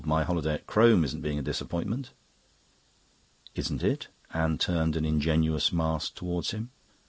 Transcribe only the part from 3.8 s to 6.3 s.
it?" Anne turned an ingenuous mask